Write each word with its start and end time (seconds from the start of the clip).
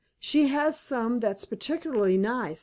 She 0.17 0.47
has 0.47 0.79
some 0.79 1.19
that's 1.19 1.45
particularly 1.45 2.17
nice. 2.17 2.59